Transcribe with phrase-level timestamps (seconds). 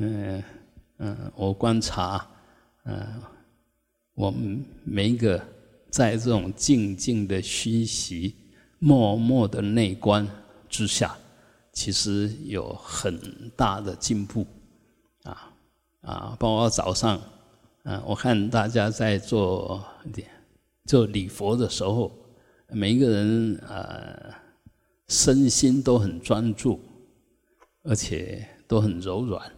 [0.00, 0.42] 嗯
[0.98, 2.24] 嗯，我观察，
[2.84, 3.20] 嗯，
[4.14, 5.42] 我们每一个
[5.90, 8.32] 在这种静静的熏习、
[8.78, 10.24] 默默的内观
[10.68, 11.16] 之下，
[11.72, 13.20] 其实有很
[13.56, 14.46] 大的进步，
[15.24, 15.52] 啊
[16.02, 17.20] 啊，包括早上，
[17.82, 19.84] 嗯，我看大家在做
[20.84, 22.12] 做礼佛的时候，
[22.68, 24.32] 每一个人呃
[25.08, 26.80] 身心都很专注，
[27.82, 29.57] 而且都很柔软。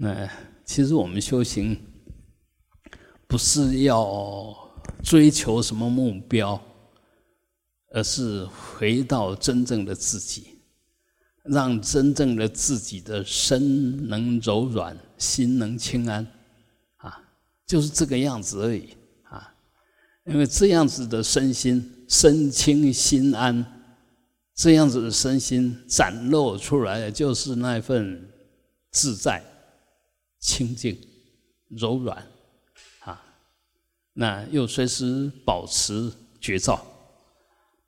[0.00, 0.30] 那
[0.64, 1.76] 其实我们修行
[3.26, 4.56] 不是要
[5.02, 6.60] 追求什么目标，
[7.92, 10.60] 而是回到真正的自己，
[11.42, 16.24] 让真正的自己的身能柔软，心能清安，
[16.98, 17.20] 啊，
[17.66, 19.52] 就是这个样子而已啊。
[20.26, 23.66] 因为这样子的身心身清心安，
[24.54, 28.30] 这样子的身心展露出来的就是那份
[28.92, 29.42] 自在。
[30.38, 30.98] 清净、
[31.68, 32.26] 柔软，
[33.00, 33.22] 啊，
[34.12, 36.84] 那又随时保持觉照。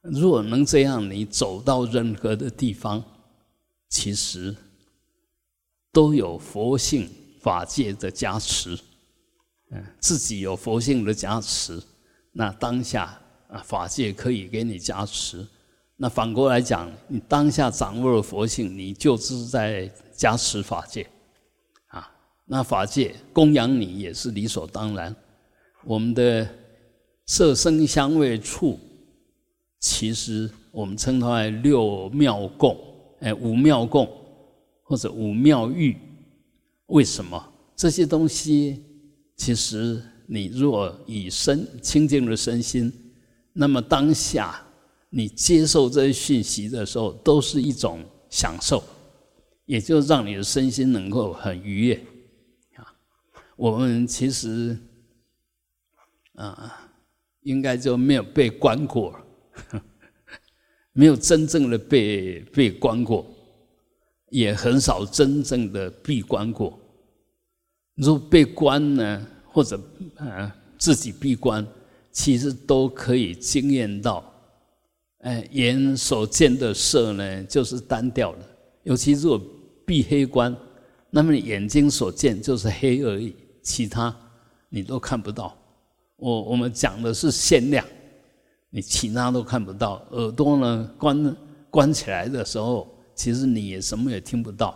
[0.02, 3.04] 如果能这样，你走到任何的地方，
[3.88, 4.56] 其实
[5.92, 7.10] 都有佛性
[7.40, 8.78] 法界的加持。
[9.70, 11.80] 嗯，自己有佛性的加持，
[12.32, 15.46] 那当下啊，法界可以给你加持。
[15.96, 21.06] 那反过来讲，你当下掌握了佛性，你就是在加持法界。
[22.52, 25.14] 那法界供养你也是理所当然。
[25.84, 26.44] 我们的
[27.24, 28.76] 色声香味触，
[29.78, 32.76] 其实我们称它为六妙供，
[33.20, 34.04] 哎，五妙供
[34.82, 35.96] 或者五妙欲。
[36.86, 37.40] 为什么
[37.76, 38.82] 这些东西？
[39.36, 42.92] 其实你若以身清净的身心，
[43.52, 44.60] 那么当下
[45.08, 48.82] 你接受这些讯息的时候，都是一种享受，
[49.66, 52.04] 也就让你的身心能够很愉悦。
[53.60, 54.74] 我们其实
[56.32, 56.90] 啊，
[57.42, 59.14] 应该就没有被关过，
[60.94, 63.26] 没有真正的被被关过，
[64.30, 66.80] 也很少真正的闭关过。
[67.96, 69.78] 如果被关呢，或者
[70.16, 71.66] 啊自己闭关，
[72.10, 74.24] 其实都可以经验到，
[75.18, 78.38] 哎，眼所见的色呢，就是单调的。
[78.84, 79.38] 尤其如果
[79.86, 80.56] 闭黑关，
[81.10, 83.36] 那么眼睛所见就是黑而已。
[83.62, 84.14] 其他
[84.68, 85.56] 你都看不到，
[86.16, 87.84] 我我们讲的是限量，
[88.70, 90.02] 你其他都看不到。
[90.10, 91.36] 耳朵呢关
[91.70, 94.68] 关起来的时候，其实你也什么也听不到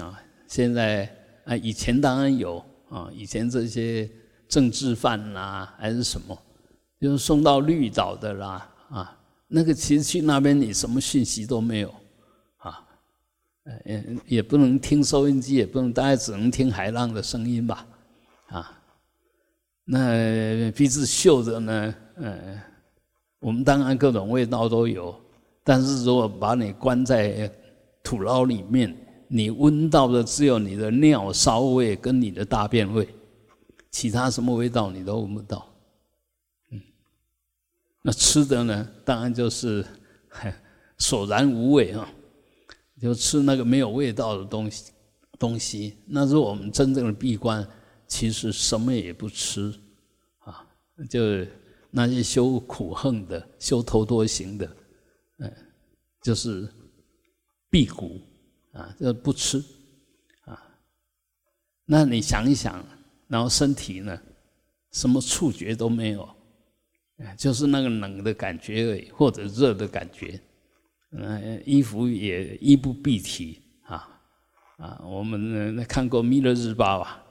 [0.00, 0.20] 啊。
[0.48, 1.08] 现在
[1.44, 4.08] 啊，以前当然有啊，以前这些
[4.48, 6.36] 政治犯啦还是什么，
[7.00, 11.94] 就是送到绿岛的啦啊，那个其实去那边你什么讯息都没有
[12.58, 12.84] 啊，
[13.84, 17.86] 也也不能听收音机，也不能，大家只能听海浪的声音吧。
[18.54, 18.80] 啊，
[19.84, 22.60] 那鼻子嗅着呢，嗯，
[23.40, 25.12] 我们当然各种味道都有，
[25.64, 27.50] 但是如果把你关在
[28.00, 33.08] 土牢里面，你闻到的只有你的尿骚味跟你的大便味，
[33.90, 35.66] 其他什么味道你都闻不到。
[36.70, 36.80] 嗯，
[38.02, 39.84] 那吃的呢，当然就是
[40.98, 42.08] 索然无味啊，
[43.02, 44.92] 就吃那个没有味道的东西
[45.40, 45.96] 东西。
[46.06, 47.66] 那是我们真正的闭关。
[48.14, 49.74] 其实什么也不吃，
[50.44, 50.64] 啊，
[51.10, 51.20] 就
[51.90, 54.76] 那些修苦恨的、修头多行的，
[55.38, 55.52] 嗯，
[56.22, 56.72] 就是
[57.70, 58.20] 辟谷
[58.70, 59.58] 啊，就不吃
[60.44, 60.62] 啊。
[61.84, 62.86] 那你想一想，
[63.26, 64.16] 然后身体呢，
[64.92, 66.28] 什么触觉都没有，
[67.36, 70.40] 就是那个冷的感觉而已，或者热的感觉。
[71.10, 74.20] 嗯，衣服也衣不蔽体啊
[74.76, 75.00] 啊。
[75.02, 77.22] 我们看过《弥勒日报》啊。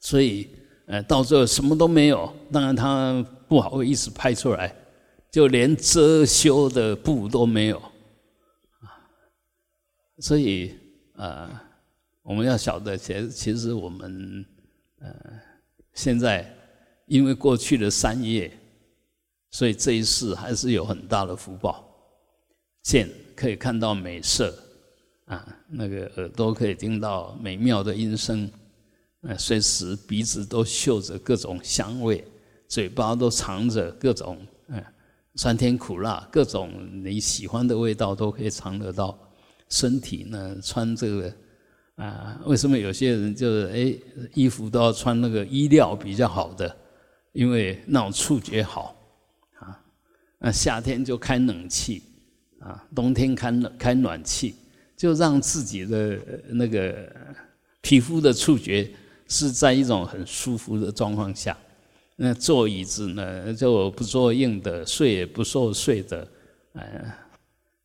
[0.00, 0.48] 所以，
[0.86, 2.32] 呃，到最后什么都没有。
[2.52, 4.74] 当然，他不好意思拍出来，
[5.30, 7.78] 就连遮羞的布都没有，
[8.80, 8.86] 啊。
[10.18, 10.74] 所以，
[11.14, 11.50] 呃，
[12.22, 14.44] 我们要晓得，其实，其实我们，
[15.00, 15.10] 呃，
[15.94, 16.48] 现在
[17.06, 18.50] 因为过去的三业，
[19.50, 21.84] 所以这一世还是有很大的福报。
[22.82, 24.56] 见可以看到美色，
[25.26, 28.50] 啊，那个耳朵可以听到美妙的音声。
[29.22, 32.24] 呃，随时鼻子都嗅着各种香味，
[32.68, 34.38] 嘴巴都尝着各种
[34.68, 34.82] 嗯
[35.34, 36.72] 酸甜苦辣各种
[37.02, 39.18] 你喜欢的味道都可以尝得到。
[39.68, 41.34] 身体呢，穿这个
[41.96, 46.74] 啊，为什么有些人就是哎衣服都要穿那个衣料比较好的？
[47.32, 48.96] 因为那种触觉好
[49.58, 49.78] 啊。
[50.38, 52.02] 那夏天就开冷气
[52.60, 54.54] 啊，冬天开开暖气，
[54.96, 56.18] 就让自己的
[56.48, 57.12] 那个
[57.82, 58.90] 皮肤的触觉
[59.28, 61.56] 是在一种很舒服的状况下。
[62.16, 66.26] 那坐椅子呢，就不坐硬的，睡也不坐睡的，
[66.72, 67.14] 呃，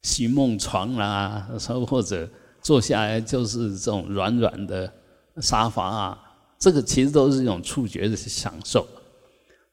[0.01, 1.47] 席梦床啦，
[1.87, 2.27] 或者
[2.59, 4.91] 坐下来就是这种软软的
[5.39, 6.19] 沙发啊，
[6.57, 8.87] 这个其实都是一种触觉的享受。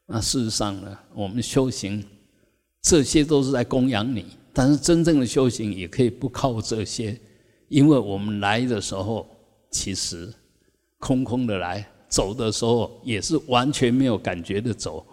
[0.05, 2.05] 那事实上呢，我们修行
[2.83, 7.19] 这些都是在供养你，但是真正的修行也可以不靠这些，
[7.67, 9.27] 因为我们来的时候
[9.71, 10.31] 其实
[11.01, 11.85] 空空的来。
[12.07, 15.07] 走的时候也是完全没有感觉的走，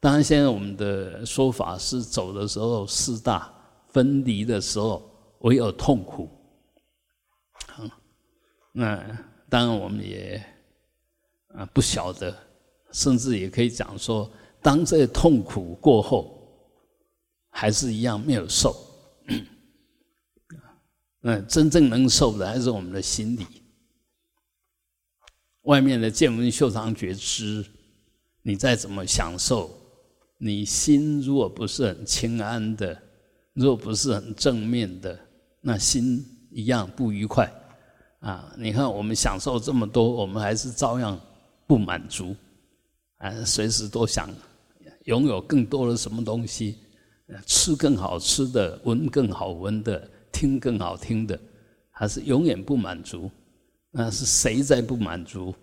[0.00, 3.54] 当然现在我们的说法是走的时候四大
[3.86, 5.00] 分离的时候
[5.42, 6.28] 唯有痛苦，
[7.68, 7.84] 好，
[8.72, 8.96] 那
[9.48, 10.44] 当然我们也
[11.54, 12.36] 啊不晓得，
[12.90, 14.28] 甚至也可以讲说，
[14.60, 16.52] 当这痛苦过后，
[17.50, 18.74] 还是一样没有受，
[21.22, 23.46] 嗯，真正能受的还是我们的心理。
[25.70, 27.64] 外面的见闻嗅尝觉知，
[28.42, 29.70] 你再怎么享受，
[30.36, 33.00] 你心如果不是很清安的，
[33.52, 35.16] 如果不是很正面的，
[35.60, 37.48] 那心一样不愉快
[38.18, 38.52] 啊！
[38.58, 41.16] 你看我们享受这么多，我们还是照样
[41.68, 42.34] 不满足
[43.18, 43.30] 啊！
[43.44, 44.28] 随时都想
[45.04, 46.78] 拥有更多的什么东西，
[47.46, 51.38] 吃更好吃的，闻更好闻的，听更好听的，
[51.92, 53.30] 还是永远不满足。
[53.92, 55.54] 那是谁在不满足？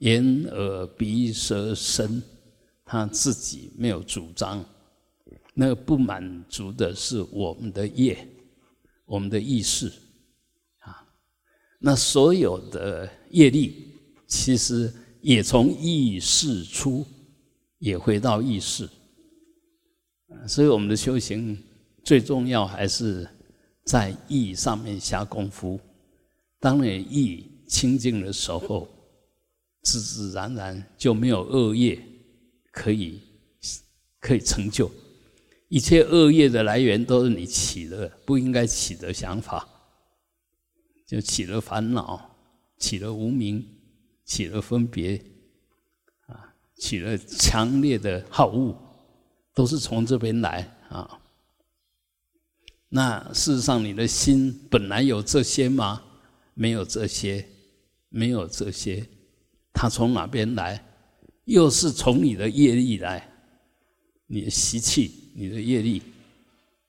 [0.00, 2.22] 眼耳鼻舌身，
[2.84, 4.62] 他自己没有主张。
[5.54, 8.28] 那个不满足的是我们的业，
[9.06, 9.90] 我们的意识
[10.80, 11.02] 啊。
[11.78, 13.94] 那所有的业力，
[14.26, 14.92] 其实
[15.22, 17.06] 也从意识出，
[17.78, 18.86] 也回到意识。
[20.46, 21.56] 所以我们的修行
[22.04, 23.26] 最重要还是
[23.84, 25.80] 在意上面下功夫。
[26.60, 27.50] 当你意。
[27.66, 28.88] 清净的时候，
[29.82, 32.00] 自自然然就没有恶业
[32.72, 33.20] 可以
[34.20, 34.90] 可以成就。
[35.68, 39.68] 一切恶业的来源都是你起的不应该起的想法，
[41.06, 42.36] 就起了烦恼，
[42.78, 43.66] 起了无明，
[44.24, 45.20] 起了分别，
[46.26, 48.76] 啊，起了强烈的好恶，
[49.54, 51.20] 都是从这边来啊。
[52.88, 56.02] 那事实上，你的心本来有这些吗？
[56.54, 57.46] 没有这些。
[58.16, 59.06] 没有这些，
[59.74, 60.82] 他从哪边来？
[61.44, 63.30] 又是从你的业力来，
[64.26, 66.02] 你的习气，你的业力，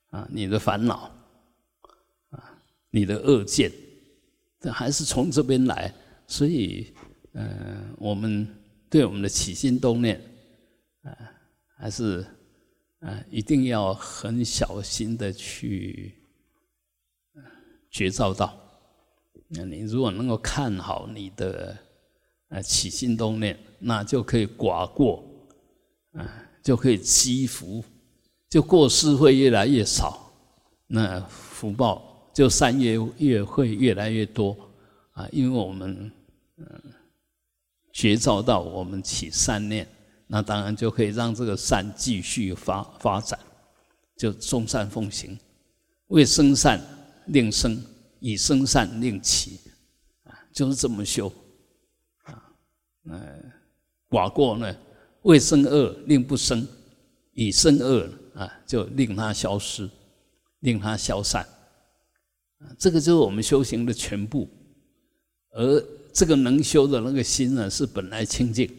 [0.08, 1.14] 啊，你的烦恼，
[2.30, 2.58] 啊，
[2.90, 3.70] 你的恶见，
[4.58, 5.94] 这还是从这边来。
[6.26, 6.94] 所以，
[7.34, 8.48] 嗯，我们
[8.88, 10.18] 对我们的起心动念，
[11.02, 11.12] 啊，
[11.76, 12.26] 还是
[13.00, 16.14] 啊，一定要很小心的去
[17.90, 18.67] 觉照到。
[19.50, 21.76] 那你如果能够看好你的
[22.48, 25.24] 呃起心动念，那就可以寡过，
[26.12, 27.82] 啊，就可以积福，
[28.50, 30.30] 就过失会越来越少，
[30.86, 34.54] 那福报就善业越会越来越多
[35.12, 36.12] 啊，因为我们
[36.58, 36.66] 嗯
[37.92, 39.88] 觉照到我们起善念，
[40.26, 43.38] 那当然就可以让这个善继续发发展，
[44.14, 45.38] 就众善奉行，
[46.08, 46.78] 为生善
[47.28, 47.82] 令生。
[48.20, 49.60] 以生善令起，
[50.24, 51.32] 啊，就是这么修，
[52.24, 52.52] 啊，
[53.10, 53.38] 呃，
[54.08, 54.76] 寡过呢，
[55.22, 56.66] 为生恶令不生，
[57.32, 59.88] 以生恶啊，就令它消失，
[60.60, 61.42] 令它消散，
[62.58, 64.48] 啊，这个就是我们修行的全部。
[65.50, 68.70] 而这个能修的那个心呢，是本来清净，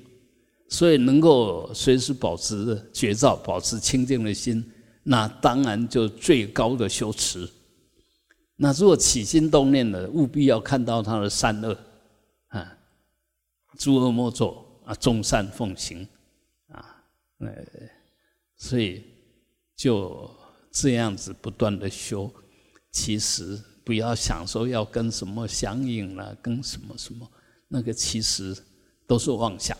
[0.69, 4.63] 所以能够随时保持觉照，保持清净的心，
[5.03, 7.49] 那当然就最高的修持。
[8.61, 11.77] 那如果起心动念的，务必要看到他的善恶，
[12.49, 12.77] 啊，
[13.77, 16.05] 诸恶莫作啊，众善奉行，
[16.67, 17.01] 啊，
[17.37, 17.49] 呃，
[18.57, 19.01] 所以
[19.77, 20.29] 就
[20.71, 22.29] 这样子不断的修，
[22.91, 27.25] 其实不要想说要跟什么相应了，跟什么什么，
[27.69, 28.53] 那个其实
[29.07, 29.77] 都是妄想，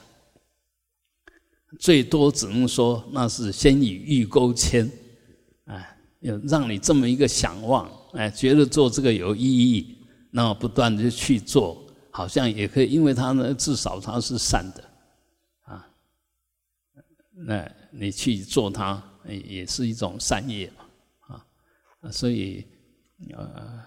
[1.82, 4.90] 最多只能说那是先以欲勾牵，
[5.66, 5.86] 啊，
[6.22, 7.99] 要让你这么一个想望。
[8.14, 9.98] 哎，觉得做这个有意义，
[10.32, 14.84] 那么不断的去做，好像也可以，因为他呢，至少他是善的，
[15.66, 15.88] 啊，
[17.34, 21.44] 那你去做它，也是一种善业嘛，
[22.02, 22.66] 啊，所以
[23.36, 23.80] 呃，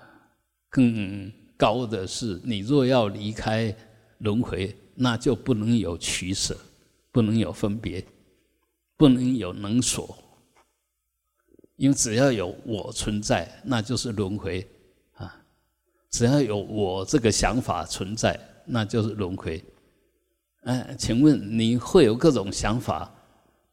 [0.69, 3.75] 更高的是，你若要离开
[4.19, 6.57] 轮回，那就不能有取舍，
[7.11, 8.05] 不能有分别，
[8.97, 10.17] 不能有能所。
[11.83, 14.65] 因为只要有我存在，那就是轮回
[15.15, 15.35] 啊。
[16.11, 19.61] 只要有我这个想法存在，那就是轮回。
[20.63, 23.13] 哎，请问你会有各种想法，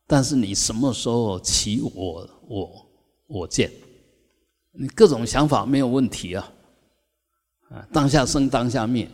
[0.07, 2.89] 但是你什么时候起我我
[3.27, 3.69] 我见？
[4.71, 6.51] 你各种想法没有问题啊，
[7.69, 9.07] 啊，当下生当下灭。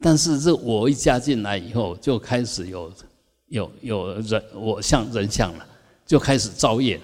[0.00, 2.90] 但是这我一加进来以后，就开始有
[3.48, 5.66] 有有人我相人相了，
[6.06, 7.02] 就开始造业了。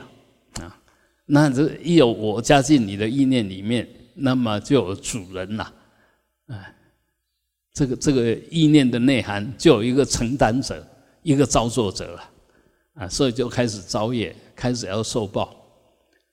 [1.26, 5.72] 那这一有我加进你的意念里面，那么就有主人了，
[6.46, 6.74] 哎，
[7.72, 10.86] 这个这个意念的内涵就有一个承担者，
[11.22, 12.30] 一个造作者了
[12.94, 15.56] 啊，所以就开始造业，开始要受报。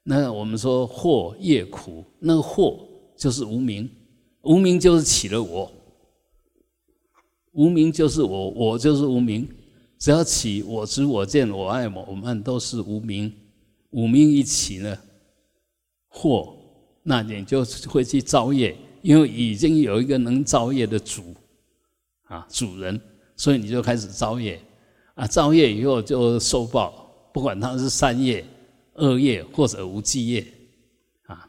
[0.04, 2.80] 那我们说祸业苦，那个祸
[3.16, 3.90] 就是无名，
[4.42, 5.72] 无名就是起了我。
[7.54, 9.48] 无名就是我，我就是无名。
[10.00, 13.32] 只要起我执、我见、我爱，我们都是无名。
[13.92, 14.98] 五名一起呢，
[16.08, 16.58] 祸，
[17.04, 21.36] 那你就会去造业，因为已经有一个能造业的主
[22.24, 23.00] 啊，主人，
[23.36, 24.62] 所以你就开始造业
[25.16, 25.26] 啊。
[25.28, 28.46] 造业以后就受报，不管它是善业、
[28.96, 30.46] 恶业或者无记业
[31.28, 31.48] 啊。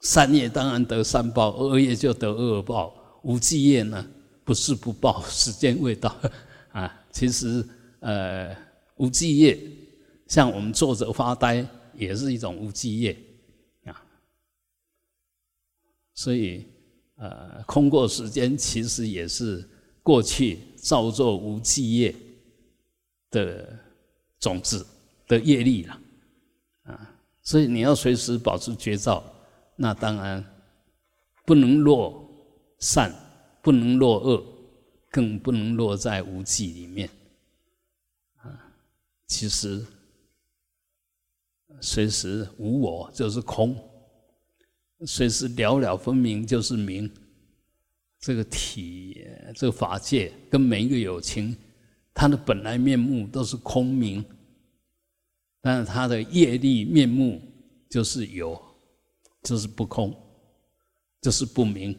[0.00, 4.04] 善业当然得善报，恶业就得恶报，无记业呢？
[4.44, 6.12] 不是不报，时间未到
[6.72, 6.92] 啊！
[7.12, 7.64] 其实，
[8.00, 8.52] 呃，
[8.96, 9.56] 无记业，
[10.32, 11.62] 像我们坐着发呆，
[11.92, 13.14] 也是一种无记业
[13.84, 14.02] 啊。
[16.14, 16.66] 所以，
[17.16, 19.68] 呃，空过时间，其实也是
[20.02, 22.16] 过去造作无记业
[23.30, 23.78] 的
[24.40, 24.86] 种子
[25.28, 26.00] 的业力了
[26.84, 27.14] 啊。
[27.42, 29.22] 所以，你要随时保持觉照，
[29.76, 30.42] 那当然
[31.44, 32.26] 不能落
[32.78, 33.14] 善。
[33.64, 34.44] 不能落恶，
[35.08, 37.08] 更不能落在无记里面。
[38.38, 38.74] 啊，
[39.28, 39.86] 其实
[41.80, 43.76] 随时无我就是空，
[45.06, 47.10] 随时了了分明就是明。
[48.18, 49.26] 这个体，
[49.56, 51.56] 这个法界跟每一个有情，
[52.14, 54.24] 它的本来面目都是空明，
[55.60, 57.42] 但是它的业力面目
[57.90, 58.60] 就是有，
[59.42, 60.14] 就是不空，
[61.20, 61.98] 就是不明。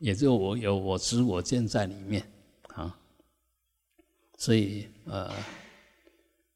[0.00, 2.28] 也就我有我知我见在里面
[2.74, 2.98] 啊，
[4.36, 5.30] 所以呃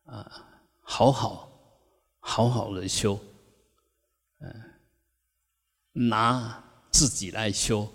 [0.07, 0.49] 啊，
[0.81, 1.46] 好好
[2.29, 3.17] 好好的修，
[4.41, 4.51] 嗯，
[5.93, 7.89] 拿自己来修，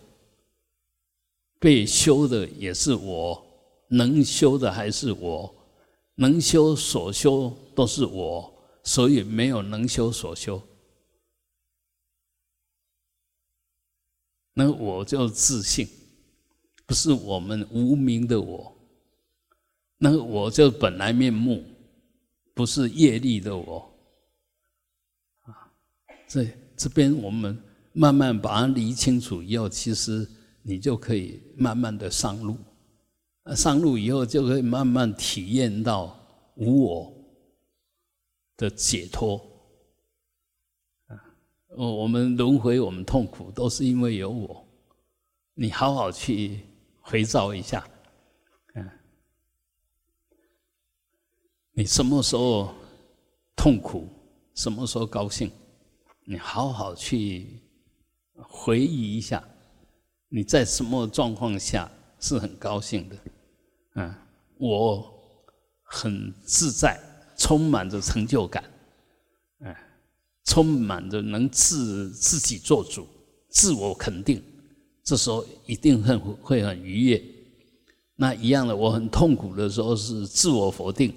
[1.60, 3.46] 被修的也是我，
[3.90, 5.54] 能修的还是我，
[6.16, 8.52] 能修所修都是我，
[8.86, 10.60] 所以没有能修所修。
[14.54, 15.86] 那我就自信，
[16.86, 18.74] 不是我们无名的我。
[19.98, 21.66] 那我就本来面目，
[22.54, 23.91] 不是业力的我。
[26.32, 26.48] 这
[26.78, 27.62] 这边我们
[27.92, 30.26] 慢慢把它理清楚以后，其实
[30.62, 32.56] 你就可以慢慢的上路。
[33.54, 36.18] 上路以后就可以慢慢体验到
[36.56, 37.14] 无我
[38.56, 39.46] 的解脱。
[41.08, 41.20] 啊，
[41.76, 44.66] 我们轮回，我们痛苦，都是因为有我。
[45.54, 46.62] 你好好去
[47.02, 47.86] 回照一下，
[48.76, 48.90] 嗯，
[51.74, 52.74] 你什么时候
[53.54, 54.08] 痛苦，
[54.56, 55.52] 什么时候高兴，
[56.26, 57.48] 你好好去
[58.36, 59.44] 回忆一下，
[60.30, 63.16] 你在什么状况下是很高兴的？
[63.96, 64.16] 嗯，
[64.58, 65.14] 我
[65.84, 67.00] 很自在，
[67.38, 68.64] 充满着成就感。
[70.44, 73.08] 充满着能自自己做主、
[73.48, 74.44] 自我肯定，
[75.04, 77.24] 这时候一定很会很愉悦。
[78.16, 81.14] 那一样的，我很痛苦的时候是自我否定，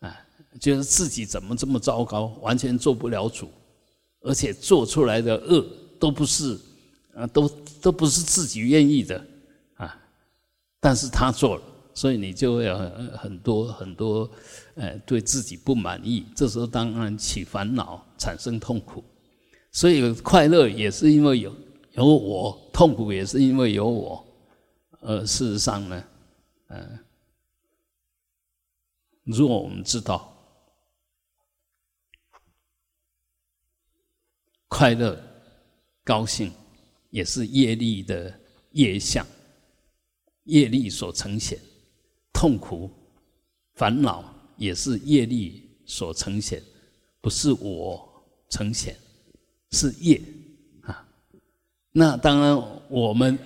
[0.00, 0.14] 啊，
[0.60, 3.48] 觉得自己怎么这么糟糕，完全做不了主，
[4.22, 5.66] 而且做出来的恶
[5.98, 6.58] 都不是
[7.14, 7.48] 啊，都
[7.80, 9.24] 都不是自己愿意的
[9.74, 9.98] 啊，
[10.80, 11.62] 但是他做了。
[11.94, 12.78] 所以你就会有
[13.18, 14.30] 很多很多，
[14.76, 19.04] 呃，对自己不满意，这时候当然起烦恼，产生痛苦。
[19.70, 21.54] 所以快乐也是因为有
[21.92, 24.26] 有我，痛苦也是因为有我。
[25.00, 26.04] 呃，事实上呢，
[26.68, 26.98] 嗯，
[29.24, 30.31] 如果我们知道
[34.74, 35.22] 快乐、
[36.02, 36.50] 高兴
[37.10, 38.32] 也是业力的
[38.70, 39.24] 业相，
[40.44, 41.58] 业力所呈现。
[42.32, 42.90] 痛苦、
[43.74, 44.24] 烦恼
[44.56, 46.62] 也是业力所呈现，
[47.20, 48.02] 不是我
[48.48, 48.96] 呈现，
[49.72, 50.18] 是业
[50.80, 51.06] 啊。
[51.92, 53.38] 那当然，我们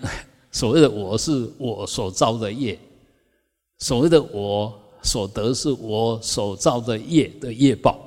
[0.52, 2.78] 所谓的我是我所造的业，
[3.78, 8.05] 所谓的我所得是我所造的业的业报。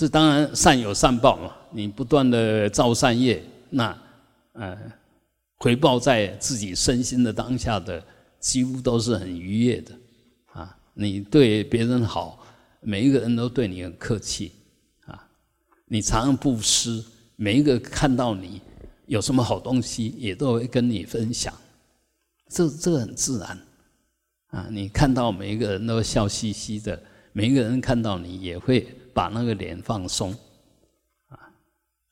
[0.00, 3.94] 这当然善有善报嘛，你不断的造善业，那
[4.54, 4.74] 呃
[5.58, 8.02] 回报在自己身心的当下的，
[8.38, 9.94] 几乎都是很愉悦的
[10.54, 10.74] 啊。
[10.94, 12.42] 你对别人好，
[12.80, 14.52] 每一个人都对你很客气
[15.04, 15.28] 啊。
[15.84, 17.04] 你常常布施，
[17.36, 18.62] 每一个看到你
[19.04, 21.52] 有什么好东西，也都会跟你分享。
[22.48, 23.58] 这这个很自然
[24.46, 24.66] 啊！
[24.70, 26.98] 你看到每一个人都笑嘻嘻的，
[27.34, 30.30] 每一个人看到你也会把那个脸放松
[31.28, 31.38] 啊。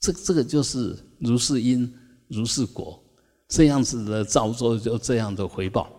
[0.01, 1.93] 这这个就是如是因
[2.29, 3.03] 如是果，
[3.49, 5.91] 这样子的造作就这样的回报。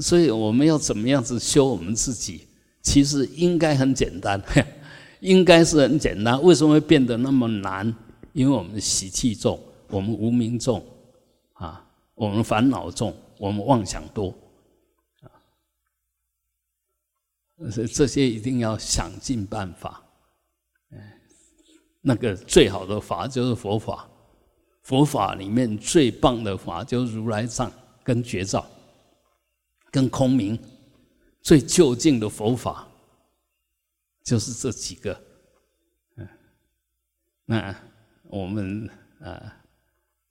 [0.00, 2.48] 所以我们要怎么样子修我们自己？
[2.80, 4.42] 其实应该很简单，
[5.20, 6.42] 应该是很简单。
[6.42, 7.94] 为什么会变得那么难？
[8.32, 10.84] 因为我们喜气重，我们无名重
[11.52, 11.86] 啊。
[12.14, 14.34] 我们烦恼重，我们妄想多，
[15.22, 15.30] 啊，
[17.70, 20.02] 这这些一定要想尽办法。
[20.90, 21.20] 哎，
[22.00, 24.08] 那个最好的法就是佛法，
[24.82, 27.70] 佛法里面最棒的法就是如来藏
[28.02, 28.66] 跟觉照，
[29.90, 30.58] 跟空明，
[31.40, 32.88] 最究竟的佛法
[34.24, 35.20] 就是这几个。
[36.16, 36.28] 嗯，
[37.44, 37.74] 那
[38.24, 38.88] 我们
[39.20, 39.58] 啊。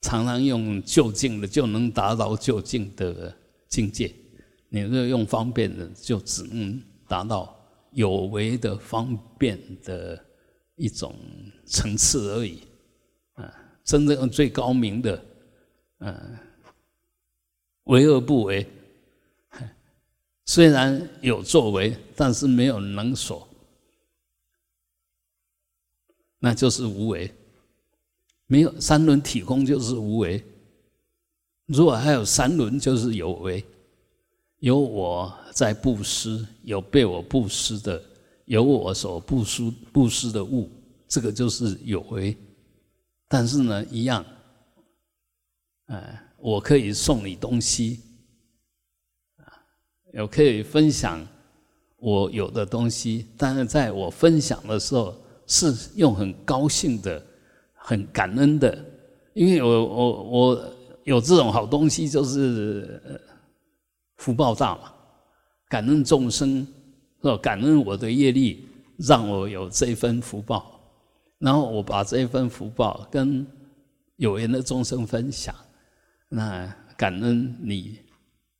[0.03, 3.31] 常常用就近的就能达到就近的
[3.67, 4.11] 境界，
[4.67, 7.53] 你若用方便的，就只能达到
[7.91, 10.25] 有为的方便的
[10.75, 11.13] 一种
[11.65, 12.61] 层次而已。
[13.33, 13.53] 啊，
[13.83, 15.25] 真正最高明的，
[15.97, 16.39] 嗯，
[17.83, 18.65] 为而不为，
[20.45, 23.45] 虽然有作为，但是没有能所，
[26.39, 27.29] 那就是无为。
[28.45, 30.41] 没有三轮体空就是无为，
[31.65, 33.65] 如果还有三轮就是有为，
[34.61, 38.01] 有我在布施，有被我布施的，
[38.45, 40.69] 有我所布施布施的物，
[41.07, 42.35] 这个就是有为。
[43.27, 44.25] 但是呢，一样，
[45.87, 47.99] 哎，我可以送你东西，
[49.37, 49.45] 啊，
[50.13, 51.27] 我可以分享
[51.97, 55.15] 我有的东西，但是在我分享的时候，
[55.47, 57.21] 是用很高兴的。
[57.83, 58.77] 很感恩的，
[59.33, 63.01] 因为我我我有这种好东西，就是
[64.21, 64.93] 福报大嘛。
[65.67, 66.59] 感恩众生，
[67.23, 67.37] 是吧？
[67.37, 68.63] 感恩我的业力，
[68.97, 70.79] 让我有这份福报。
[71.39, 73.45] 然后我把这份福报跟
[74.17, 75.55] 有缘的众生分享。
[76.29, 77.97] 那感恩你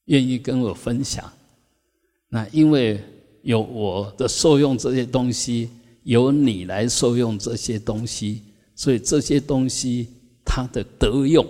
[0.06, 1.32] 愿意跟我分享。
[2.28, 3.00] 那因为
[3.44, 5.70] 有我的受用这些东西，
[6.04, 8.42] 由你来受用这些东西。
[8.74, 10.08] 所以这些东西，
[10.44, 11.46] 它的德用，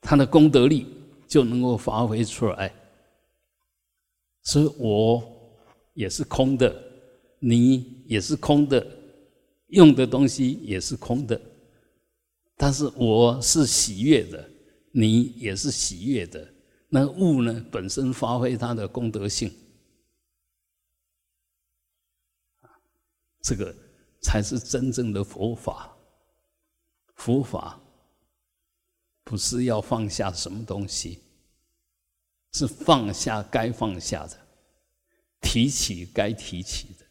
[0.00, 0.86] 它的功德力
[1.28, 2.72] 就能够发挥出来。
[4.46, 5.20] 所以我
[5.92, 6.72] 也是空的，
[7.40, 8.86] 你也是空的，
[9.66, 11.38] 用的东西也是空的。
[12.56, 14.48] 但是我是喜悦的，
[14.92, 16.48] 你也是喜悦的。
[16.88, 19.52] 那物呢，本身发挥它的功德性，
[23.42, 23.74] 这个
[24.20, 25.92] 才是真正的佛法。
[27.16, 27.80] 佛法
[29.24, 31.18] 不是要放下什么东西，
[32.52, 34.36] 是放下该放下的，
[35.40, 37.04] 提起该提起的，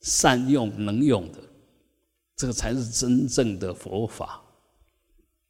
[0.00, 1.38] 善用能用的，
[2.36, 4.42] 这个才是真正的佛法。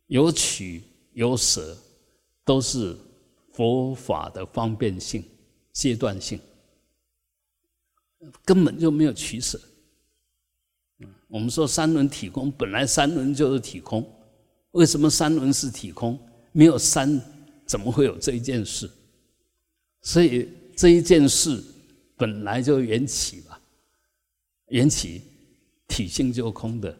[0.08, 0.82] 有取
[1.14, 1.76] 有舍，
[2.44, 2.96] 都是
[3.54, 5.24] 佛法的方便性、
[5.72, 6.38] 阶段性，
[8.44, 9.58] 根本就没有取舍。
[11.28, 14.06] 我们说三轮体空，本来三轮就是体空，
[14.72, 16.18] 为什么三轮是体空？
[16.52, 17.20] 没有三，
[17.66, 18.88] 怎么会有这一件事？
[20.04, 21.60] 所以这一件事
[22.16, 23.58] 本来就缘起吧，
[24.68, 25.22] 缘起
[25.88, 26.96] 体性就空的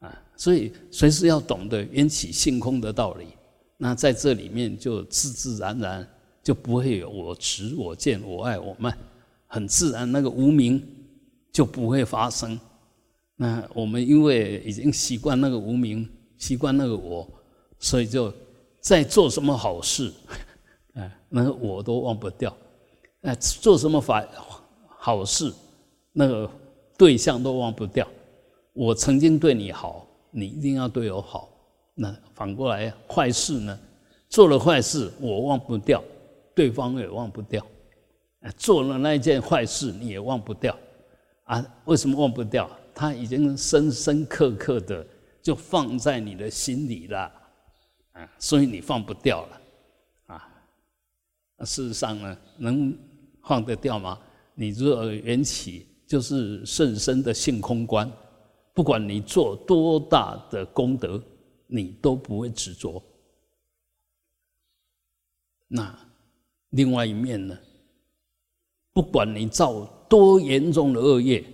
[0.00, 3.26] 啊，所以随时要懂得缘起性空的道理。
[3.76, 6.06] 那在这里面就自自然然
[6.42, 8.96] 就不会有我执、我见、我爱、我慢，
[9.46, 10.82] 很自然那个无名
[11.52, 12.58] 就不会发生。
[13.36, 17.26] 那我们因为已经习惯那个无名，习惯那个我，
[17.78, 18.32] 所以就
[18.80, 20.12] 在做什么好事，
[20.94, 22.56] 哎，那个我都忘不掉，
[23.22, 24.24] 哎，做什么法
[24.88, 25.52] 好事，
[26.12, 26.50] 那个
[26.98, 28.06] 对象都忘不掉。
[28.72, 31.48] 我曾经对你好，你一定要对我好。
[31.94, 33.78] 那反过来，坏事呢？
[34.28, 36.02] 做了坏事，我忘不掉，
[36.54, 37.66] 对方也忘不掉。
[38.40, 40.76] 哎，做了那一件坏事，你也忘不掉。
[41.44, 42.70] 啊，为什么忘不掉？
[42.94, 45.06] 他已经深深刻刻的
[45.42, 47.32] 就放在你的心里了，
[48.12, 49.59] 啊，所以你放不掉了，
[51.64, 52.96] 事实上呢，能
[53.44, 54.20] 放得掉吗？
[54.54, 58.10] 你若缘起就是甚深的性空观，
[58.74, 61.22] 不管你做多大的功德，
[61.66, 63.02] 你都不会执着。
[65.68, 65.98] 那
[66.70, 67.58] 另外一面呢？
[68.92, 71.44] 不管你造多严重的恶业，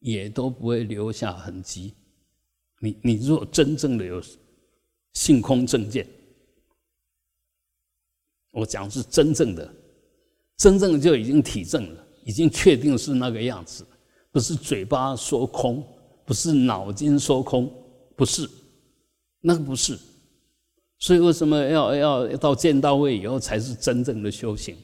[0.00, 1.94] 也都不会留下痕迹。
[2.80, 4.22] 你你如果真正的有
[5.14, 6.06] 性空正见，
[8.52, 9.68] 我讲是真正的，
[10.56, 13.84] 真正就已经体证了，已经确定是那个样子，
[14.30, 15.84] 不是嘴巴说空，
[16.24, 17.68] 不是脑筋说空，
[18.14, 18.48] 不是，
[19.40, 19.98] 那个不是。
[20.98, 24.76] 所以为什么要要到见到位以后才是真正的修行？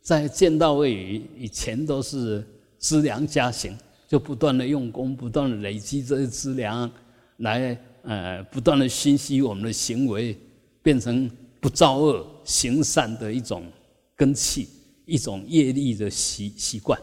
[0.00, 2.42] 在见到位以以前都是
[2.78, 3.76] 资粮加行，
[4.06, 6.90] 就不断的用功，不断的累积这些资粮，
[7.38, 10.34] 来呃不断的熏习我们的行为，
[10.82, 13.70] 变成不造恶行善的一种
[14.16, 14.68] 根气，
[15.06, 17.00] 一种业力的习习惯，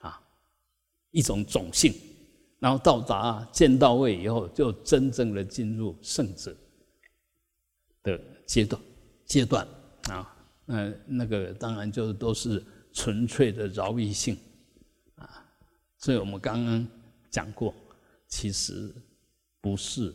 [0.00, 0.20] 啊，
[1.10, 1.94] 一种种性，
[2.58, 6.56] 然后到达见到位以后，就真正的进入圣者。
[8.02, 8.82] 的阶段，
[9.24, 9.66] 阶段
[10.10, 14.36] 啊，那那个当然就都是纯粹的饶益性
[15.14, 15.42] 啊，
[15.96, 16.86] 所以我们刚刚
[17.30, 17.74] 讲过，
[18.28, 18.94] 其实
[19.62, 20.14] 不是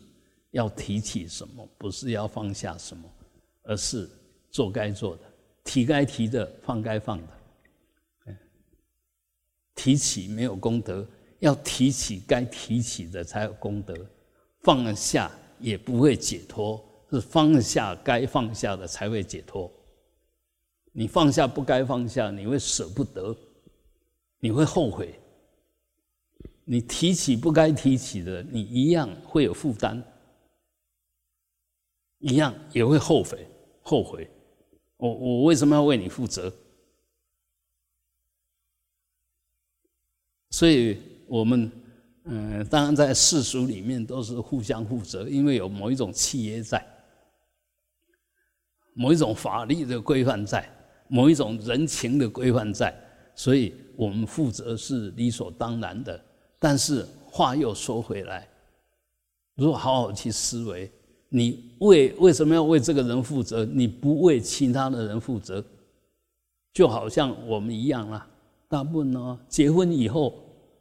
[0.52, 3.12] 要提起什么，不是要放下什么，
[3.62, 4.08] 而是
[4.50, 5.22] 做该做的，
[5.64, 8.36] 提该提的，放该放的。
[9.74, 11.06] 提起没有功德，
[11.38, 13.94] 要提起该提起的才有功德，
[14.62, 16.84] 放下也不会解脱。
[17.12, 19.68] 是放下该放下的才会解脱。
[20.92, 23.36] 你放下不该放下，你会舍不得，
[24.38, 25.18] 你会后悔。
[26.64, 30.00] 你提起不该提起的，你一样会有负担，
[32.20, 33.46] 一样也会后悔。
[33.82, 34.30] 后悔，
[34.96, 36.52] 我我为什么要为你负责？
[40.50, 41.72] 所以我们
[42.24, 46.86] 嗯，当然在世俗里面都是互相负责，因为有某一种契约在。
[48.92, 50.68] 某一种法律的规范在，
[51.08, 52.94] 某一种人情的规范在，
[53.34, 56.22] 所以我们负责是理所当然的。
[56.58, 58.46] 但是话又说回来，
[59.54, 60.92] 如果好好去思维，
[61.30, 63.64] 你为为什么要为这个人负责？
[63.64, 65.64] 你不为其他的人负责，
[66.72, 68.28] 就好像我们一样啊。
[68.68, 70.34] 大部分呢，结婚以后，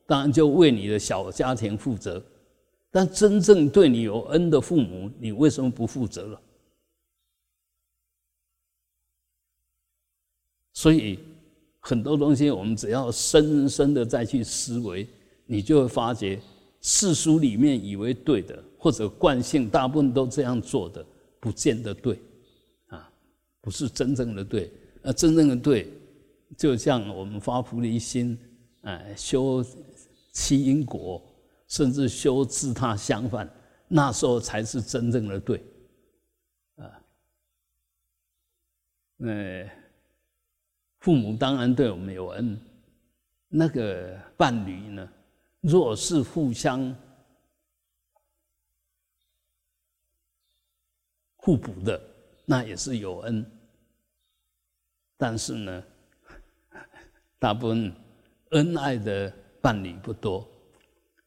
[0.06, 2.22] 当然就为你的小家庭负责，
[2.92, 6.42] 但真正对你有恩的父母，你为什么不负责了？
[10.74, 11.20] 所以
[11.80, 15.08] 很多东西，我们只要深深的再去思维，
[15.46, 16.40] 你就会发觉
[16.82, 21.06] 世俗里面以为对的，或者惯性大部分都这样做的，
[21.40, 22.20] 不见得对，
[22.88, 23.08] 啊，
[23.62, 24.72] 不是真正的对。
[25.04, 25.94] 那真正的对，
[26.58, 28.36] 就像我们发菩提心，
[28.82, 29.64] 哎，修
[30.34, 31.22] 七因果，
[31.68, 33.48] 甚至修自他相反，
[33.88, 35.64] 那时候才是真正的对，
[36.78, 36.90] 啊，
[39.18, 39.70] 那。
[41.02, 42.60] 父母当然对我们有恩，
[43.48, 45.10] 那个伴侣呢？
[45.62, 46.94] 若是互相
[51.42, 52.00] 互补的，
[52.46, 53.46] 那也是有恩。
[55.18, 55.84] 但是呢，
[57.40, 57.94] 大部分
[58.52, 60.48] 恩爱的伴侣不多，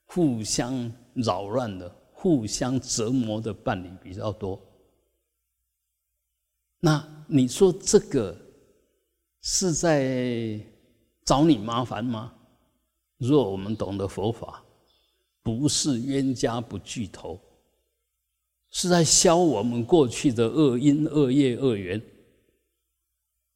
[0.07, 4.61] 互相扰乱的、互相折磨的伴侣比较多。
[6.79, 8.37] 那你说这个？
[9.45, 10.57] 是在
[11.25, 12.33] 找你麻烦吗？
[13.19, 14.63] 若我们懂得佛法，
[15.43, 17.41] 不是冤家不聚头，
[18.73, 22.03] 是在消我们过去的恶因、恶业、恶缘。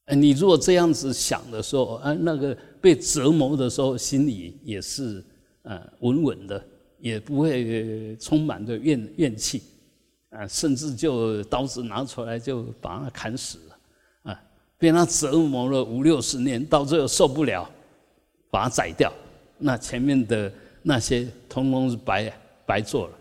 [0.05, 5.24] 哎，你如果这样子想的时候，啊，那个被折磨的时候，心里也是
[5.62, 6.64] 呃稳稳的，
[7.00, 9.62] 也不会充满着怨怨气，
[10.31, 14.31] 啊，甚至就刀子拿出来就把它砍死了。
[14.31, 14.42] 啊。
[14.79, 17.68] 被他折磨了五六十年，到最后受不了，
[18.50, 19.11] 把他宰掉。
[19.59, 20.52] 那前面的
[20.83, 22.31] 那些通通是白
[22.66, 23.18] 白做了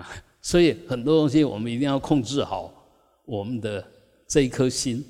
[0.00, 0.08] 啊！
[0.46, 2.72] 所以很多东西我们一定要控制好
[3.24, 3.84] 我们的
[4.28, 5.04] 这一颗心。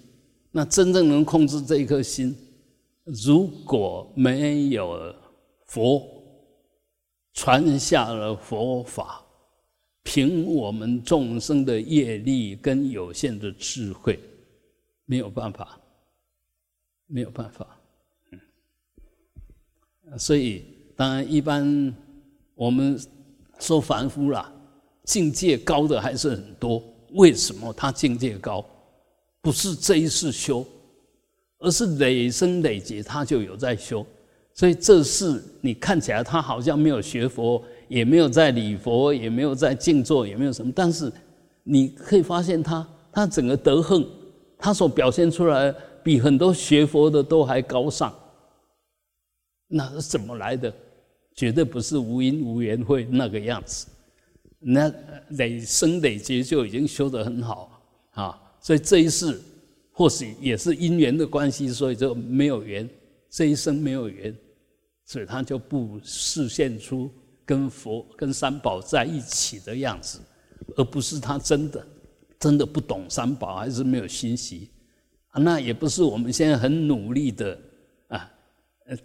[0.50, 2.34] 那真正能控制这一颗心，
[3.04, 5.14] 如果没有
[5.66, 6.02] 佛
[7.34, 9.22] 传下了佛法，
[10.02, 14.18] 凭我们众生的业力跟有限的智慧。
[15.04, 15.78] 没有办法，
[17.08, 17.78] 没有办法，
[18.32, 20.64] 嗯，所以
[20.96, 21.94] 当然一般
[22.54, 22.98] 我们
[23.60, 24.50] 说凡夫啦，
[25.06, 26.82] 境界高的还是很多。
[27.12, 28.62] 为什么他境界高？
[29.40, 30.66] 不是这一世修，
[31.60, 34.04] 而是累生累劫他就有在修。
[34.52, 40.72] 所以这是你看起来他好像没有学佛，也没有在礼佛，也没有在静坐，也没有什么。
[40.74, 41.10] 但是
[41.62, 44.04] 你可以发现他，他整个德行，
[44.58, 48.12] 他所表现出来比很多学佛的都还高尚。
[49.68, 50.72] 那是怎么来的？
[51.34, 53.86] 绝对不是无因无缘会那个样子。
[54.68, 54.92] 那
[55.28, 59.40] 累生累劫就已经修得很好啊，所以这一世
[59.92, 62.88] 或许也是因缘的关系，所以就没有缘，
[63.30, 64.36] 这一生没有缘，
[65.04, 67.08] 所以他就不示现出
[67.44, 70.18] 跟佛跟三宝在一起的样子，
[70.74, 71.86] 而不是他真的
[72.40, 74.68] 真的不懂三宝，还是没有心习
[75.28, 75.40] 啊？
[75.40, 77.56] 那也不是我们现在很努力的
[78.08, 78.28] 啊，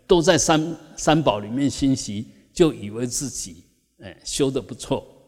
[0.07, 3.57] 都在三三宝里面心习，就以为自己
[3.99, 5.19] 哎修的不错。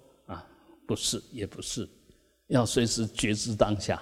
[0.93, 1.89] 不是，也不是，
[2.45, 3.99] 要随时觉知当下，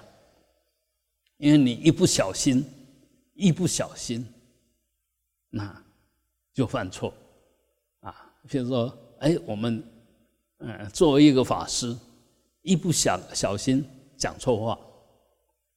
[1.38, 2.62] 因为你一不小心，
[3.32, 4.26] 一不小心，
[5.48, 5.82] 那
[6.52, 7.14] 就犯错
[8.00, 8.30] 啊。
[8.46, 9.82] 比如说，哎，我们
[10.58, 11.96] 嗯，作为一个法师，
[12.60, 13.82] 一不小小心
[14.18, 14.78] 讲错话，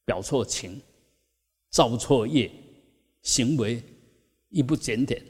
[0.04, 0.78] 表错情，
[1.70, 2.52] 造错业，
[3.22, 3.82] 行为
[4.50, 5.24] 一不检点，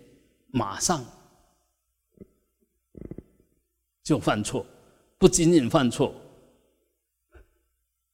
[0.49, 1.05] 马上
[4.03, 4.67] 就犯错。
[5.19, 6.15] 不仅仅犯错，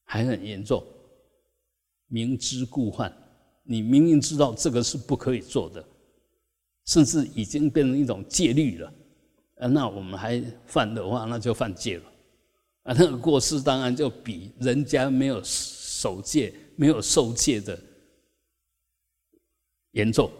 [0.05, 0.81] 还很严重，
[2.07, 3.13] 明知故犯。
[3.63, 5.85] 你明明知道这个是不可以做的，
[6.85, 8.93] 甚至已经变成一种戒律了，
[9.57, 12.03] 啊，那我们还犯的话，那就犯戒了，
[12.83, 17.77] 啊，那个过失当然就比人家没有守戒、没有受戒的
[19.91, 20.31] 严重。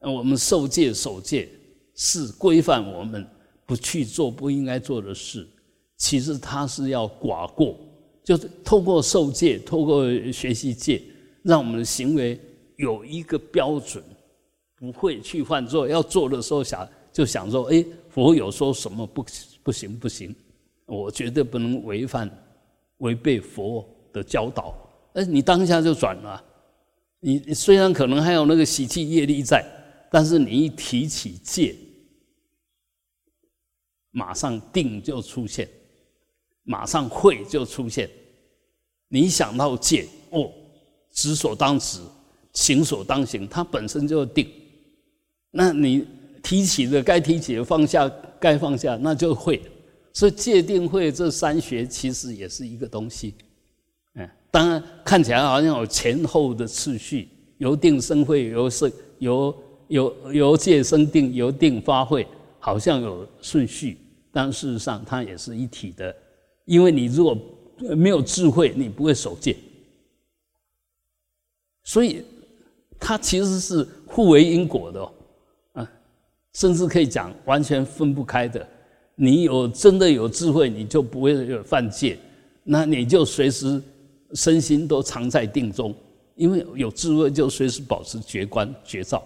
[0.00, 1.48] 那我们受戒、守戒
[1.94, 3.26] 是规范我们。
[3.72, 5.48] 不去做不应该做的事，
[5.96, 7.74] 其实他是要寡过，
[8.22, 11.00] 就是透过受戒，透过学习戒，
[11.42, 12.38] 让我们的行为
[12.76, 14.04] 有一个标准，
[14.78, 15.88] 不会去犯错。
[15.88, 19.24] 要做的时候想就想说，哎，佛有说什么不
[19.62, 20.36] 不行不行，
[20.84, 22.30] 我绝对不能违反
[22.98, 24.76] 违背佛的教导。
[25.14, 26.44] 哎，你当下就转了，
[27.20, 29.64] 你虽然可能还有那个习气业力在，
[30.10, 31.74] 但是你一提起戒。
[34.12, 35.68] 马上定就出现，
[36.62, 38.08] 马上会就出现。
[39.08, 40.50] 你想到戒哦，
[41.10, 41.98] 知所当知，
[42.52, 44.48] 行所当行，它本身就定。
[45.50, 46.06] 那你
[46.42, 49.60] 提起的该提起的，放下该放下，那就会。
[50.14, 53.34] 所以戒定慧这三学其实也是一个东西。
[54.14, 62.26] 嗯，当然看起来好像有前后的次序，由定生慧，由是由由由戒生定，由定发慧，
[62.58, 63.98] 好像有顺序。
[64.32, 66.14] 但事实上，它也是一体的，
[66.64, 67.36] 因为你如果
[67.94, 69.56] 没有智慧，你不会守戒，
[71.84, 72.24] 所以
[72.98, 75.12] 它其实是互为因果的，
[75.74, 75.92] 啊，
[76.54, 78.66] 甚至可以讲完全分不开的。
[79.14, 82.18] 你有真的有智慧，你就不会有犯戒，
[82.64, 83.80] 那你就随时
[84.32, 85.94] 身心都常在定中，
[86.34, 89.22] 因为有智慧就随时保持觉观觉照。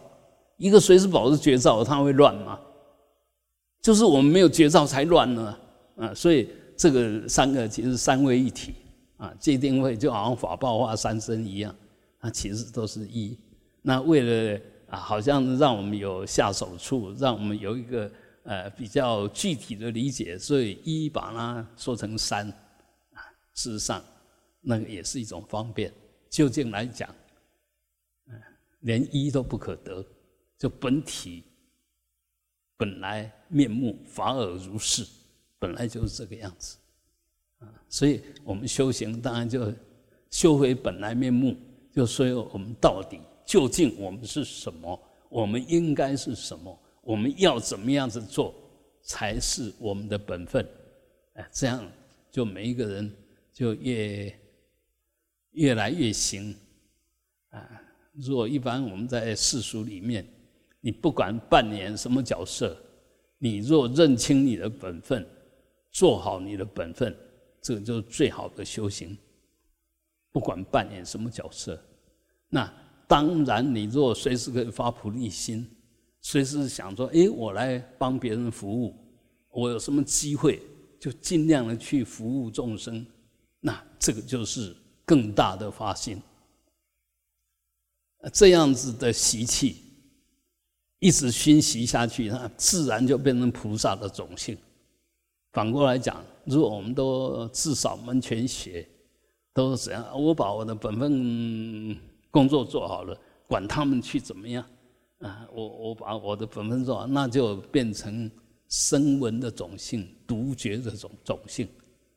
[0.57, 2.59] 一个随时保持觉照，它会乱吗？
[3.81, 5.59] 就是我们没有绝招才乱呢，
[5.97, 8.75] 啊，所以这个三个其实三位一体
[9.17, 11.75] 啊，界定会就好像法报化三身一样，
[12.19, 13.39] 它其实都是一。
[13.83, 18.11] 那为了啊，好像让我们有下手处，让我们有一个
[18.43, 22.49] 呃比较具体的理解，所以一把它说成三
[23.13, 23.23] 啊，
[23.55, 24.03] 事实上
[24.61, 25.93] 那个也是一种方便。
[26.29, 27.09] 究竟来讲，
[28.29, 28.35] 嗯，
[28.81, 30.05] 连一都不可得，
[30.59, 31.45] 就本体。
[32.79, 35.07] 本来面目反而如是，
[35.59, 36.77] 本来就是这个样子，
[37.59, 39.73] 啊，所以我们修行当然就
[40.31, 41.57] 修回本来面目，
[41.93, 48.55] 就说我们到底究竟我们是什么，我们应该是什么，我们要怎么样子做
[49.03, 50.67] 才是我们的本分，
[51.35, 51.87] 哎，这样
[52.31, 53.13] 就每一个人
[53.53, 54.41] 就越
[55.53, 56.55] 越来越行，
[57.51, 57.83] 啊，
[58.13, 60.27] 如果一般我们在世俗里面。
[60.83, 62.81] 你不管扮演什么角色，
[63.39, 65.27] 你若认清你的本分，
[65.91, 67.15] 做好你的本分，
[67.61, 69.17] 这个就是最好的修行。
[70.33, 71.83] 不管扮演什么角色，
[72.49, 72.73] 那
[73.07, 75.67] 当然你若随时可以发菩提心，
[76.21, 78.95] 随时想说：哎，我来帮别人服务，
[79.51, 80.61] 我有什么机会
[81.01, 83.07] 就尽量的去服务众生，
[83.61, 86.21] 那这个就是更大的发心。
[88.33, 89.86] 这样子的习气。
[90.99, 94.57] 一直熏习下去，那自然就变成菩萨的种性。
[95.53, 98.87] 反过来讲，如果我们都至少门全学，
[99.55, 100.05] 都是怎样？
[100.15, 101.97] 我把我的本分
[102.31, 104.65] 工作做好了，管他们去怎么样
[105.21, 105.47] 啊？
[105.53, 108.31] 我我把我的本分做好，那就变成
[108.69, 111.67] 声闻的种性、独觉的种种性，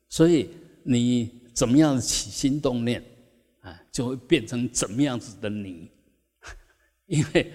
[0.10, 0.50] 所以
[0.84, 3.02] 你怎么样起心动念，
[3.62, 5.90] 啊，就会变成怎么样子的你。
[7.08, 7.54] 因为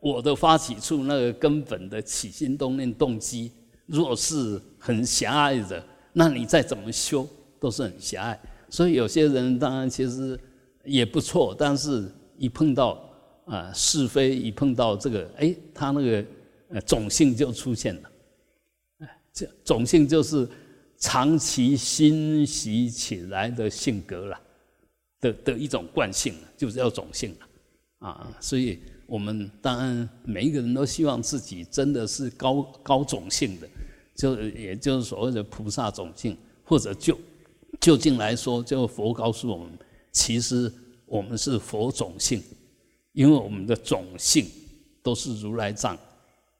[0.00, 3.50] 我的发起处那个根本的起心动念动机，
[3.86, 7.26] 若是很狭隘的，那你再怎么修
[7.58, 8.40] 都是很狭隘。
[8.68, 10.38] 所以有些人当然其实
[10.84, 13.02] 也不错，但是一碰到
[13.44, 16.24] 啊是非，一碰到这个，哎，他那个
[16.68, 18.10] 呃种性就出现了。
[19.32, 20.46] 这种性就是
[20.98, 24.40] 长期熏习起来的性格了，
[25.20, 28.36] 的的一种惯性，就是要种性了啊。
[28.40, 28.80] 所以
[29.12, 33.68] 我们当然每一个人都希望自己真的是高高种性的，
[34.14, 37.18] 就也就是所谓的菩萨种性，或者就
[37.78, 39.78] 就近来说，就佛告诉我们，
[40.12, 40.72] 其实
[41.04, 42.42] 我们是佛种性，
[43.12, 44.46] 因为我们的种性
[45.02, 45.94] 都是如来藏，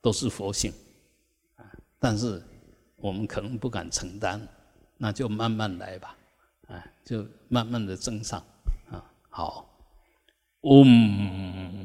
[0.03, 0.71] 都是佛性
[1.57, 1.65] 啊，
[1.99, 2.43] 但是。
[2.97, 4.41] 我们可能不敢承担，
[4.97, 6.17] 那就慢慢来吧，
[6.69, 8.41] 啊，就慢慢的增上，
[8.93, 9.69] 啊，好，
[10.61, 11.85] 嗡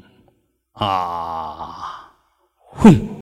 [0.77, 2.11] 啊，
[2.77, 3.07] 哼。